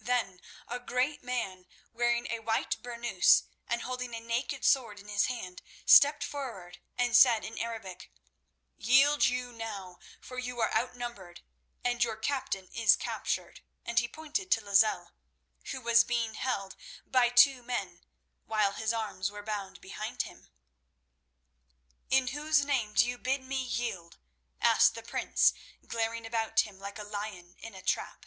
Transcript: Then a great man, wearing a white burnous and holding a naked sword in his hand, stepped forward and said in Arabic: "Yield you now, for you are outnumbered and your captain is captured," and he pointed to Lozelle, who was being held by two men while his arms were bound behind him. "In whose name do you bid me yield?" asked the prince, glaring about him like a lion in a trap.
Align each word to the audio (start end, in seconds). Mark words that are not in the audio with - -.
Then 0.00 0.40
a 0.66 0.80
great 0.80 1.22
man, 1.22 1.66
wearing 1.92 2.26
a 2.30 2.38
white 2.40 2.82
burnous 2.82 3.42
and 3.66 3.82
holding 3.82 4.14
a 4.14 4.20
naked 4.20 4.64
sword 4.64 4.98
in 4.98 5.08
his 5.08 5.26
hand, 5.26 5.60
stepped 5.84 6.24
forward 6.24 6.80
and 6.96 7.14
said 7.14 7.44
in 7.44 7.58
Arabic: 7.58 8.10
"Yield 8.78 9.26
you 9.26 9.52
now, 9.52 9.98
for 10.22 10.38
you 10.38 10.58
are 10.58 10.72
outnumbered 10.74 11.42
and 11.84 12.02
your 12.02 12.16
captain 12.16 12.70
is 12.72 12.96
captured," 12.96 13.60
and 13.84 13.98
he 13.98 14.08
pointed 14.08 14.50
to 14.52 14.64
Lozelle, 14.64 15.12
who 15.66 15.82
was 15.82 16.02
being 16.02 16.32
held 16.32 16.76
by 17.04 17.28
two 17.28 17.62
men 17.62 18.02
while 18.46 18.72
his 18.72 18.94
arms 18.94 19.30
were 19.30 19.42
bound 19.42 19.82
behind 19.82 20.22
him. 20.22 20.48
"In 22.08 22.28
whose 22.28 22.64
name 22.64 22.94
do 22.94 23.06
you 23.06 23.18
bid 23.18 23.42
me 23.44 23.62
yield?" 23.62 24.16
asked 24.62 24.94
the 24.94 25.02
prince, 25.02 25.52
glaring 25.86 26.24
about 26.24 26.60
him 26.60 26.78
like 26.78 26.98
a 26.98 27.04
lion 27.04 27.56
in 27.58 27.74
a 27.74 27.82
trap. 27.82 28.24